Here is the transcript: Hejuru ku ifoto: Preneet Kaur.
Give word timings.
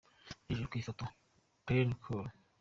Hejuru 0.47 0.69
ku 0.69 0.75
ifoto: 0.81 1.05
Preneet 1.65 1.99
Kaur. 2.03 2.27